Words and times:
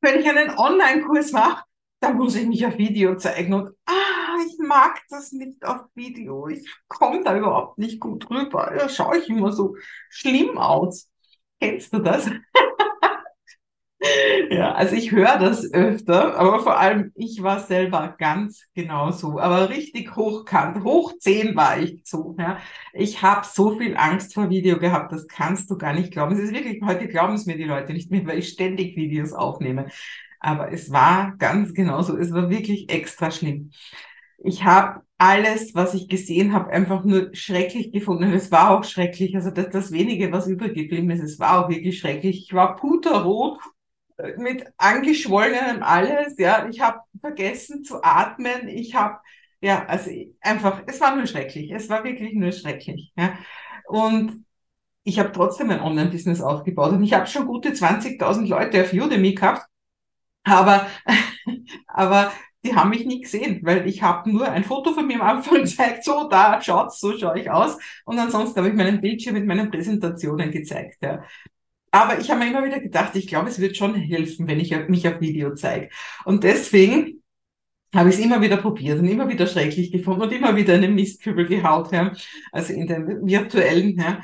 wenn 0.00 0.20
ich 0.20 0.28
einen 0.28 0.56
Online-Kurs 0.56 1.32
mache, 1.32 1.64
dann 2.00 2.16
muss 2.16 2.34
ich 2.34 2.46
mich 2.46 2.64
auf 2.64 2.78
Video 2.78 3.16
zeigen 3.16 3.52
und 3.52 3.76
ah, 3.86 4.36
ich 4.46 4.58
mag 4.58 5.00
das 5.10 5.32
nicht 5.32 5.64
auf 5.64 5.82
Video. 5.94 6.48
Ich 6.48 6.66
komme 6.88 7.22
da 7.22 7.36
überhaupt 7.36 7.78
nicht 7.78 8.00
gut 8.00 8.28
rüber. 8.30 8.72
Da 8.76 8.88
schaue 8.88 9.18
ich 9.18 9.28
immer 9.28 9.52
so 9.52 9.76
schlimm 10.08 10.56
aus. 10.56 11.10
Kennst 11.60 11.92
du 11.92 11.98
das? 11.98 12.30
ja, 14.50 14.72
also 14.72 14.94
ich 14.96 15.12
höre 15.12 15.38
das 15.38 15.70
öfter, 15.72 16.38
aber 16.38 16.60
vor 16.60 16.78
allem 16.78 17.12
ich 17.16 17.42
war 17.42 17.60
selber 17.60 18.14
ganz 18.18 18.64
genau 18.74 19.10
so, 19.10 19.38
aber 19.38 19.68
richtig 19.68 20.16
hochkant, 20.16 20.82
hoch 20.84 21.12
zehn 21.18 21.54
war 21.54 21.78
ich 21.78 22.00
so. 22.04 22.34
Ja. 22.38 22.58
Ich 22.94 23.20
habe 23.22 23.46
so 23.46 23.78
viel 23.78 23.96
Angst 23.96 24.34
vor 24.34 24.48
Video 24.48 24.78
gehabt, 24.78 25.12
das 25.12 25.28
kannst 25.28 25.70
du 25.70 25.76
gar 25.76 25.92
nicht 25.92 26.12
glauben. 26.12 26.32
Es 26.32 26.40
ist 26.40 26.54
wirklich, 26.54 26.82
heute 26.82 27.08
glauben 27.08 27.34
es 27.34 27.46
mir 27.46 27.56
die 27.56 27.64
Leute 27.64 27.92
nicht 27.92 28.10
mehr, 28.10 28.26
weil 28.26 28.38
ich 28.38 28.48
ständig 28.48 28.96
Videos 28.96 29.32
aufnehme. 29.32 29.88
Aber 30.38 30.72
es 30.72 30.90
war 30.90 31.34
ganz 31.38 31.74
genau 31.74 32.00
so, 32.00 32.16
es 32.16 32.32
war 32.32 32.48
wirklich 32.48 32.90
extra 32.90 33.30
schlimm. 33.30 33.70
Ich 34.42 34.64
habe 34.64 35.02
alles, 35.18 35.74
was 35.74 35.92
ich 35.92 36.08
gesehen 36.08 36.54
habe, 36.54 36.70
einfach 36.70 37.04
nur 37.04 37.28
schrecklich 37.34 37.92
gefunden. 37.92 38.32
Es 38.32 38.50
war 38.50 38.70
auch 38.70 38.84
schrecklich. 38.84 39.36
Also 39.36 39.50
das, 39.50 39.68
das 39.68 39.92
wenige, 39.92 40.32
was 40.32 40.46
übergeblieben 40.46 41.10
ist, 41.10 41.22
es 41.22 41.38
war 41.38 41.66
auch 41.66 41.68
wirklich 41.68 41.98
schrecklich. 41.98 42.44
Ich 42.46 42.54
war 42.54 42.76
puterrot 42.76 43.58
mit 44.36 44.64
angeschwollenem 44.76 45.82
alles, 45.82 46.36
ja. 46.38 46.68
Ich 46.68 46.80
habe 46.80 47.00
vergessen 47.20 47.84
zu 47.84 48.02
atmen. 48.02 48.68
Ich 48.68 48.94
habe, 48.94 49.18
ja, 49.60 49.84
also 49.86 50.10
einfach, 50.40 50.82
es 50.86 51.00
war 51.00 51.16
nur 51.16 51.26
schrecklich. 51.26 51.70
Es 51.70 51.88
war 51.88 52.04
wirklich 52.04 52.34
nur 52.34 52.52
schrecklich, 52.52 53.12
ja. 53.16 53.38
Und 53.86 54.44
ich 55.04 55.18
habe 55.18 55.32
trotzdem 55.32 55.70
ein 55.70 55.80
Online-Business 55.80 56.40
aufgebaut 56.42 56.92
und 56.92 57.02
ich 57.02 57.14
habe 57.14 57.26
schon 57.26 57.46
gute 57.46 57.74
20.000 57.74 58.46
Leute 58.48 58.82
auf 58.82 58.92
Udemy 58.92 59.34
gehabt. 59.34 59.66
Aber, 60.44 60.86
aber 61.86 62.32
die 62.64 62.74
haben 62.74 62.90
mich 62.90 63.06
nie 63.06 63.20
gesehen, 63.20 63.60
weil 63.62 63.86
ich 63.88 64.02
habe 64.02 64.30
nur 64.30 64.48
ein 64.50 64.64
Foto 64.64 64.92
von 64.92 65.06
mir 65.06 65.20
am 65.20 65.38
Anfang 65.38 65.58
gezeigt, 65.62 66.04
so 66.04 66.28
da 66.28 66.60
schaut's, 66.60 67.00
so 67.00 67.16
schaue 67.16 67.40
ich 67.40 67.50
aus. 67.50 67.78
Und 68.04 68.18
ansonsten 68.18 68.58
habe 68.58 68.68
ich 68.68 68.74
meinen 68.74 69.00
Bildschirm 69.00 69.34
mit 69.34 69.46
meinen 69.46 69.70
Präsentationen 69.70 70.50
gezeigt. 70.50 70.98
Ja. 71.02 71.22
Aber 71.90 72.18
ich 72.20 72.30
habe 72.30 72.40
mir 72.40 72.50
immer 72.50 72.64
wieder 72.64 72.80
gedacht, 72.80 73.16
ich 73.16 73.26
glaube, 73.26 73.48
es 73.48 73.60
wird 73.60 73.76
schon 73.76 73.94
helfen, 73.94 74.46
wenn 74.46 74.60
ich 74.60 74.76
mich 74.88 75.08
auf 75.08 75.20
Video 75.20 75.54
zeige. 75.54 75.88
Und 76.24 76.44
deswegen 76.44 77.22
habe 77.94 78.10
ich 78.10 78.16
es 78.16 78.20
immer 78.20 78.40
wieder 78.40 78.56
probiert 78.56 79.00
und 79.00 79.06
immer 79.06 79.28
wieder 79.28 79.46
schrecklich 79.46 79.90
gefunden 79.90 80.22
und 80.22 80.32
immer 80.32 80.54
wieder 80.54 80.74
in 80.76 80.82
den 80.82 80.94
Mistkübel 80.94 81.46
gehaut, 81.46 81.92
ja. 81.92 82.12
also 82.52 82.72
in 82.72 82.86
den 82.86 83.26
virtuellen. 83.26 83.98
Ja. 83.98 84.22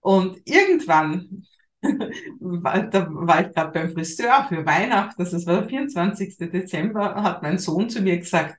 Und 0.00 0.38
irgendwann, 0.44 1.46
da 1.82 3.08
war 3.10 3.46
ich 3.46 3.54
gerade 3.54 3.72
beim 3.72 3.90
Friseur 3.90 4.46
für 4.48 4.66
Weihnachten, 4.66 5.24
das 5.24 5.46
war 5.46 5.60
der 5.60 5.68
24. 5.68 6.36
Dezember, 6.38 7.14
hat 7.22 7.42
mein 7.42 7.58
Sohn 7.58 7.88
zu 7.88 8.02
mir 8.02 8.18
gesagt, 8.18 8.58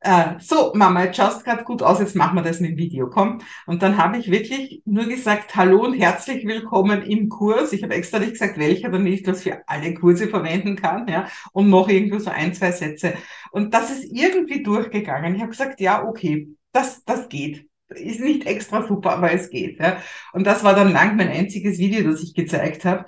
äh, 0.00 0.34
so, 0.38 0.72
Mama, 0.74 1.04
jetzt 1.04 1.16
schaust 1.16 1.44
gerade 1.44 1.64
gut 1.64 1.82
aus, 1.82 1.98
jetzt 1.98 2.14
machen 2.14 2.36
wir 2.36 2.42
das 2.42 2.60
mit 2.60 2.72
dem 2.72 2.76
Video, 2.76 3.10
komm. 3.10 3.40
Und 3.66 3.82
dann 3.82 3.96
habe 3.96 4.18
ich 4.18 4.30
wirklich 4.30 4.82
nur 4.84 5.06
gesagt, 5.06 5.56
hallo 5.56 5.84
und 5.84 5.94
herzlich 5.94 6.46
willkommen 6.46 7.02
im 7.02 7.28
Kurs. 7.28 7.72
Ich 7.72 7.82
habe 7.82 7.94
extra 7.94 8.18
nicht 8.20 8.32
gesagt, 8.32 8.58
welcher, 8.58 8.90
damit 8.90 9.12
ich 9.12 9.22
das 9.24 9.42
für 9.42 9.62
alle 9.66 9.94
Kurse 9.94 10.28
verwenden 10.28 10.76
kann, 10.76 11.08
ja, 11.08 11.26
und 11.52 11.68
noch 11.68 11.88
irgendwo 11.88 12.18
so 12.18 12.30
ein, 12.30 12.54
zwei 12.54 12.70
Sätze. 12.72 13.14
Und 13.50 13.74
das 13.74 13.90
ist 13.90 14.04
irgendwie 14.04 14.62
durchgegangen. 14.62 15.34
Ich 15.34 15.40
habe 15.40 15.50
gesagt, 15.50 15.80
ja, 15.80 16.04
okay, 16.04 16.48
das, 16.72 17.04
das 17.04 17.28
geht. 17.28 17.66
Ist 17.88 18.20
nicht 18.20 18.46
extra 18.46 18.86
super, 18.86 19.12
aber 19.12 19.32
es 19.32 19.50
geht. 19.50 19.80
Ja. 19.80 20.02
Und 20.32 20.46
das 20.46 20.62
war 20.62 20.74
dann 20.74 20.92
lang 20.92 21.16
mein 21.16 21.28
einziges 21.28 21.78
Video, 21.78 22.10
das 22.10 22.22
ich 22.22 22.34
gezeigt 22.34 22.84
habe. 22.84 23.06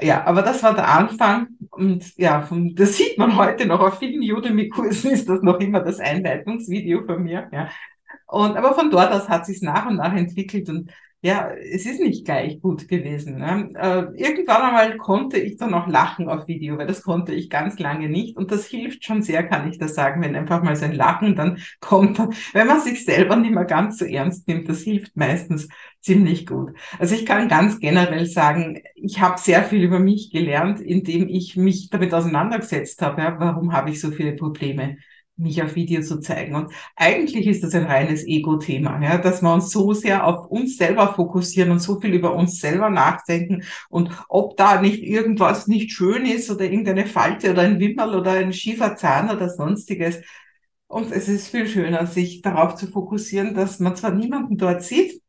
Ja, 0.00 0.24
aber 0.24 0.42
das 0.42 0.62
war 0.62 0.74
der 0.74 0.88
Anfang 0.88 1.48
und 1.70 2.16
ja, 2.16 2.42
von, 2.42 2.74
das 2.74 2.96
sieht 2.96 3.16
man 3.16 3.36
heute 3.36 3.64
noch 3.66 3.80
auf 3.80 3.98
vielen 4.00 4.22
Udemy-Kursen 4.36 5.12
ist 5.12 5.28
das 5.28 5.42
noch 5.42 5.60
immer 5.60 5.80
das 5.80 6.00
Einleitungsvideo 6.00 7.04
von 7.06 7.22
mir. 7.22 7.48
Ja. 7.52 7.68
Und 8.26 8.56
aber 8.56 8.74
von 8.74 8.90
dort 8.90 9.12
aus 9.12 9.28
hat 9.28 9.46
sich 9.46 9.62
nach 9.62 9.86
und 9.86 9.96
nach 9.96 10.14
entwickelt 10.14 10.68
und 10.68 10.90
ja, 11.24 11.50
es 11.54 11.86
ist 11.86 12.00
nicht 12.00 12.26
gleich 12.26 12.60
gut 12.60 12.86
gewesen. 12.86 13.38
Ne? 13.38 13.70
Äh, 13.76 14.22
irgendwann 14.22 14.60
einmal 14.60 14.98
konnte 14.98 15.38
ich 15.38 15.56
dann 15.56 15.72
auch 15.72 15.86
lachen 15.86 16.28
auf 16.28 16.48
Video, 16.48 16.76
weil 16.76 16.86
das 16.86 17.02
konnte 17.02 17.32
ich 17.32 17.48
ganz 17.48 17.78
lange 17.78 18.10
nicht. 18.10 18.36
Und 18.36 18.52
das 18.52 18.66
hilft 18.66 19.06
schon 19.06 19.22
sehr, 19.22 19.42
kann 19.42 19.70
ich 19.70 19.78
das 19.78 19.94
sagen, 19.94 20.20
wenn 20.20 20.36
einfach 20.36 20.62
mal 20.62 20.76
so 20.76 20.84
ein 20.84 20.92
Lachen 20.92 21.34
dann 21.34 21.62
kommt, 21.80 22.18
wenn 22.52 22.66
man 22.66 22.78
sich 22.82 23.06
selber 23.06 23.36
nicht 23.36 23.54
mehr 23.54 23.64
ganz 23.64 23.96
so 23.98 24.04
ernst 24.04 24.46
nimmt. 24.46 24.68
Das 24.68 24.82
hilft 24.82 25.16
meistens 25.16 25.68
ziemlich 26.02 26.46
gut. 26.46 26.74
Also 26.98 27.14
ich 27.14 27.24
kann 27.24 27.48
ganz 27.48 27.80
generell 27.80 28.26
sagen, 28.26 28.82
ich 28.94 29.18
habe 29.22 29.40
sehr 29.40 29.64
viel 29.64 29.82
über 29.82 30.00
mich 30.00 30.30
gelernt, 30.30 30.78
indem 30.82 31.30
ich 31.30 31.56
mich 31.56 31.88
damit 31.88 32.12
auseinandergesetzt 32.12 33.00
habe. 33.00 33.22
Ja, 33.22 33.40
warum 33.40 33.72
habe 33.72 33.88
ich 33.88 33.98
so 33.98 34.10
viele 34.10 34.32
Probleme? 34.32 34.98
Mich 35.36 35.62
auf 35.62 35.74
Video 35.74 36.00
zu 36.02 36.20
zeigen. 36.20 36.54
Und 36.54 36.72
eigentlich 36.96 37.46
ist 37.46 37.64
das 37.64 37.74
ein 37.74 37.84
reines 37.84 38.24
Ego-Thema, 38.26 39.02
ja, 39.02 39.18
dass 39.18 39.42
wir 39.42 39.52
uns 39.52 39.70
so 39.70 39.92
sehr 39.92 40.26
auf 40.26 40.46
uns 40.46 40.76
selber 40.76 41.12
fokussieren 41.14 41.72
und 41.72 41.80
so 41.80 42.00
viel 42.00 42.14
über 42.14 42.34
uns 42.34 42.60
selber 42.60 42.90
nachdenken 42.90 43.64
und 43.88 44.10
ob 44.28 44.56
da 44.56 44.80
nicht 44.80 45.02
irgendwas 45.02 45.66
nicht 45.66 45.92
schön 45.92 46.24
ist 46.26 46.50
oder 46.50 46.64
irgendeine 46.64 47.06
Falte 47.06 47.50
oder 47.50 47.62
ein 47.62 47.80
Wimmerl 47.80 48.14
oder 48.14 48.32
ein 48.32 48.52
schiefer 48.52 48.96
Zahn 48.96 49.30
oder 49.30 49.50
sonstiges. 49.50 50.20
Und 50.86 51.10
es 51.12 51.28
ist 51.28 51.48
viel 51.48 51.66
schöner, 51.66 52.06
sich 52.06 52.42
darauf 52.42 52.76
zu 52.76 52.86
fokussieren, 52.86 53.54
dass 53.54 53.80
man 53.80 53.96
zwar 53.96 54.12
niemanden 54.12 54.56
dort 54.58 54.82
sieht, 54.84 55.23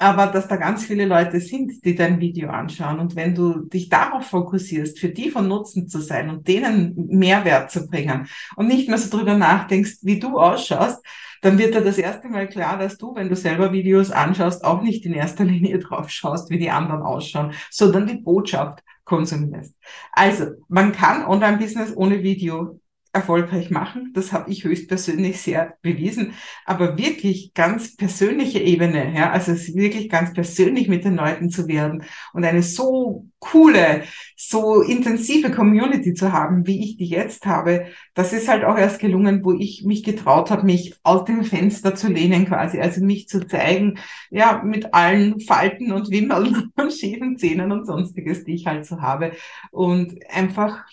aber 0.00 0.28
dass 0.28 0.48
da 0.48 0.56
ganz 0.56 0.86
viele 0.86 1.04
Leute 1.04 1.40
sind, 1.40 1.84
die 1.84 1.94
dein 1.94 2.20
Video 2.20 2.48
anschauen. 2.48 3.00
Und 3.00 3.16
wenn 3.16 3.34
du 3.34 3.66
dich 3.66 3.90
darauf 3.90 4.26
fokussierst, 4.28 4.98
für 4.98 5.10
die 5.10 5.30
von 5.30 5.46
Nutzen 5.46 5.88
zu 5.88 6.00
sein 6.00 6.30
und 6.30 6.48
denen 6.48 6.94
Mehrwert 7.08 7.70
zu 7.70 7.86
bringen 7.86 8.26
und 8.56 8.66
nicht 8.66 8.88
mehr 8.88 8.96
so 8.96 9.14
drüber 9.14 9.36
nachdenkst, 9.36 9.98
wie 10.00 10.18
du 10.18 10.38
ausschaust, 10.38 11.04
dann 11.42 11.58
wird 11.58 11.74
dir 11.74 11.82
das 11.82 11.98
erste 11.98 12.28
Mal 12.28 12.48
klar, 12.48 12.78
dass 12.78 12.96
du, 12.96 13.14
wenn 13.14 13.28
du 13.28 13.36
selber 13.36 13.72
Videos 13.72 14.10
anschaust, 14.10 14.64
auch 14.64 14.80
nicht 14.80 15.04
in 15.04 15.12
erster 15.12 15.44
Linie 15.44 15.78
drauf 15.80 16.08
schaust, 16.08 16.48
wie 16.48 16.58
die 16.58 16.70
anderen 16.70 17.02
ausschauen, 17.02 17.52
sondern 17.70 18.06
die 18.06 18.16
Botschaft 18.16 18.82
konsumierst. 19.04 19.74
Also, 20.12 20.46
man 20.68 20.92
kann 20.92 21.26
Online-Business 21.26 21.94
ohne 21.94 22.22
Video 22.22 22.80
erfolgreich 23.12 23.70
machen. 23.70 24.12
Das 24.14 24.32
habe 24.32 24.50
ich 24.50 24.64
höchstpersönlich 24.64 25.40
sehr 25.40 25.74
bewiesen. 25.82 26.34
Aber 26.64 26.96
wirklich 26.96 27.52
ganz 27.54 27.96
persönliche 27.96 28.60
Ebene, 28.60 29.14
ja, 29.14 29.30
also 29.30 29.52
es 29.52 29.74
wirklich 29.74 30.08
ganz 30.08 30.32
persönlich 30.32 30.88
mit 30.88 31.04
den 31.04 31.16
Leuten 31.16 31.50
zu 31.50 31.66
werden 31.66 32.04
und 32.32 32.44
eine 32.44 32.62
so 32.62 33.26
coole, 33.40 34.04
so 34.36 34.82
intensive 34.82 35.50
Community 35.50 36.14
zu 36.14 36.32
haben, 36.32 36.66
wie 36.66 36.84
ich 36.84 36.96
die 36.98 37.08
jetzt 37.08 37.46
habe, 37.46 37.86
das 38.14 38.32
ist 38.32 38.48
halt 38.48 38.64
auch 38.64 38.78
erst 38.78 39.00
gelungen, 39.00 39.44
wo 39.44 39.52
ich 39.52 39.84
mich 39.84 40.04
getraut 40.04 40.50
habe, 40.50 40.64
mich 40.64 40.94
aus 41.02 41.24
dem 41.24 41.44
Fenster 41.44 41.94
zu 41.94 42.08
lehnen 42.08 42.46
quasi, 42.46 42.78
also 42.78 43.02
mich 43.04 43.28
zu 43.28 43.46
zeigen, 43.46 43.98
ja, 44.30 44.62
mit 44.64 44.94
allen 44.94 45.40
Falten 45.40 45.92
und 45.92 46.10
Wimmeln 46.10 46.70
und 46.76 46.92
schiefen 46.92 47.38
Zähnen 47.38 47.72
und 47.72 47.86
sonstiges, 47.86 48.44
die 48.44 48.54
ich 48.54 48.66
halt 48.66 48.86
so 48.86 49.00
habe 49.00 49.32
und 49.72 50.14
einfach 50.30 50.84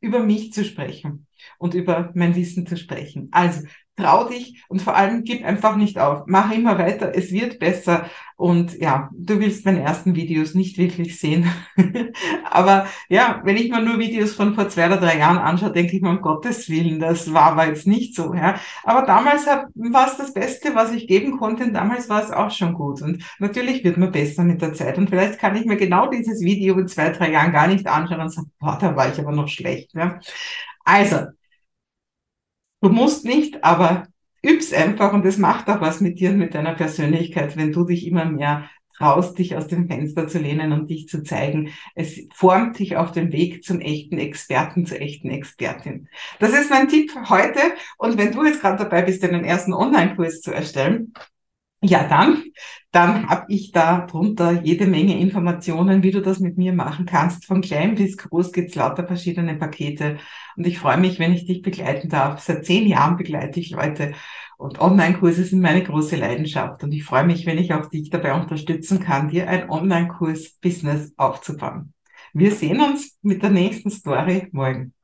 über 0.00 0.20
mich 0.20 0.52
zu 0.52 0.64
sprechen 0.64 1.27
und 1.58 1.74
über 1.74 2.10
mein 2.14 2.34
Wissen 2.34 2.66
zu 2.66 2.76
sprechen. 2.76 3.28
Also 3.32 3.62
trau 3.98 4.28
dich 4.28 4.62
und 4.68 4.80
vor 4.80 4.96
allem 4.96 5.24
gib 5.24 5.44
einfach 5.44 5.76
nicht 5.76 5.98
auf. 5.98 6.22
Mach 6.26 6.52
immer 6.52 6.78
weiter, 6.78 7.12
es 7.14 7.32
wird 7.32 7.58
besser. 7.58 8.06
Und 8.36 8.78
ja, 8.78 9.10
du 9.12 9.40
willst 9.40 9.64
meine 9.64 9.82
ersten 9.82 10.14
Videos 10.14 10.54
nicht 10.54 10.78
wirklich 10.78 11.18
sehen. 11.18 11.50
aber 12.44 12.86
ja, 13.08 13.40
wenn 13.42 13.56
ich 13.56 13.68
mir 13.68 13.82
nur 13.82 13.98
Videos 13.98 14.32
von 14.32 14.54
vor 14.54 14.68
zwei 14.68 14.86
oder 14.86 14.98
drei 14.98 15.18
Jahren 15.18 15.38
anschaue, 15.38 15.72
denke 15.72 15.96
ich 15.96 16.02
mir, 16.02 16.10
um 16.10 16.20
Gottes 16.20 16.68
Willen, 16.68 17.00
das 17.00 17.32
war 17.34 17.52
aber 17.52 17.66
jetzt 17.66 17.88
nicht 17.88 18.14
so. 18.14 18.32
Ja. 18.34 18.60
Aber 18.84 19.02
damals 19.02 19.44
war 19.46 20.06
es 20.06 20.16
das 20.16 20.32
Beste, 20.32 20.76
was 20.76 20.92
ich 20.92 21.08
geben 21.08 21.36
konnte. 21.36 21.64
Und 21.64 21.74
damals 21.74 22.08
war 22.08 22.22
es 22.22 22.30
auch 22.30 22.52
schon 22.52 22.74
gut. 22.74 23.02
Und 23.02 23.24
natürlich 23.40 23.82
wird 23.82 23.96
man 23.96 24.12
besser 24.12 24.44
mit 24.44 24.62
der 24.62 24.72
Zeit. 24.72 24.98
Und 24.98 25.10
vielleicht 25.10 25.40
kann 25.40 25.56
ich 25.56 25.64
mir 25.64 25.76
genau 25.76 26.08
dieses 26.08 26.40
Video 26.40 26.78
in 26.78 26.86
zwei, 26.86 27.10
drei 27.10 27.32
Jahren 27.32 27.52
gar 27.52 27.66
nicht 27.66 27.88
anschauen 27.88 28.20
und 28.20 28.32
sagen, 28.32 28.52
boah, 28.60 28.78
da 28.80 28.94
war 28.94 29.10
ich 29.10 29.18
aber 29.18 29.32
noch 29.32 29.48
schlecht. 29.48 29.94
Ja. 29.94 30.20
Also, 30.88 31.28
Du 32.80 32.90
musst 32.90 33.24
nicht, 33.24 33.64
aber 33.64 34.06
üb's 34.42 34.72
einfach 34.72 35.12
und 35.12 35.26
es 35.26 35.36
macht 35.36 35.68
auch 35.68 35.80
was 35.80 36.00
mit 36.00 36.20
dir 36.20 36.30
und 36.30 36.38
mit 36.38 36.54
deiner 36.54 36.74
Persönlichkeit, 36.74 37.56
wenn 37.56 37.72
du 37.72 37.84
dich 37.84 38.06
immer 38.06 38.24
mehr 38.24 38.70
traust, 38.96 39.38
dich 39.38 39.56
aus 39.56 39.66
dem 39.66 39.88
Fenster 39.88 40.28
zu 40.28 40.38
lehnen 40.38 40.72
und 40.72 40.88
dich 40.88 41.08
zu 41.08 41.22
zeigen. 41.22 41.72
Es 41.94 42.20
formt 42.34 42.78
dich 42.78 42.96
auf 42.96 43.12
dem 43.12 43.32
Weg 43.32 43.64
zum 43.64 43.80
echten 43.80 44.18
Experten, 44.18 44.86
zur 44.86 45.00
echten 45.00 45.30
Expertin. 45.30 46.08
Das 46.38 46.52
ist 46.52 46.70
mein 46.70 46.88
Tipp 46.88 47.12
heute. 47.28 47.60
Und 47.96 48.16
wenn 48.16 48.32
du 48.32 48.44
jetzt 48.44 48.60
gerade 48.60 48.84
dabei 48.84 49.02
bist, 49.02 49.22
deinen 49.22 49.44
ersten 49.44 49.72
Online-Kurs 49.72 50.40
zu 50.40 50.52
erstellen, 50.52 51.12
ja, 51.80 52.08
dann, 52.08 52.42
dann 52.90 53.28
habe 53.28 53.46
ich 53.48 53.70
da 53.70 54.06
drunter 54.06 54.62
jede 54.62 54.86
Menge 54.86 55.18
Informationen, 55.18 56.02
wie 56.02 56.10
du 56.10 56.20
das 56.20 56.40
mit 56.40 56.58
mir 56.58 56.72
machen 56.72 57.06
kannst. 57.06 57.46
Von 57.46 57.60
klein 57.60 57.94
bis 57.94 58.16
groß 58.16 58.52
gibt's 58.52 58.74
lauter 58.74 59.06
verschiedene 59.06 59.54
Pakete. 59.54 60.18
Und 60.56 60.66
ich 60.66 60.78
freue 60.80 60.98
mich, 60.98 61.20
wenn 61.20 61.32
ich 61.32 61.46
dich 61.46 61.62
begleiten 61.62 62.08
darf. 62.08 62.40
Seit 62.40 62.66
zehn 62.66 62.86
Jahren 62.88 63.16
begleite 63.16 63.60
ich 63.60 63.70
Leute 63.70 64.14
und 64.56 64.80
Online-Kurse 64.80 65.44
sind 65.44 65.60
meine 65.60 65.84
große 65.84 66.16
Leidenschaft. 66.16 66.82
Und 66.82 66.92
ich 66.92 67.04
freue 67.04 67.24
mich, 67.24 67.46
wenn 67.46 67.58
ich 67.58 67.72
auch 67.72 67.86
dich 67.86 68.10
dabei 68.10 68.34
unterstützen 68.34 68.98
kann, 68.98 69.28
dir 69.28 69.48
ein 69.48 69.70
Online-Kurs-Business 69.70 71.12
aufzubauen. 71.16 71.94
Wir 72.32 72.50
sehen 72.50 72.80
uns 72.80 73.16
mit 73.22 73.42
der 73.42 73.50
nächsten 73.50 73.90
Story 73.90 74.48
morgen. 74.50 74.94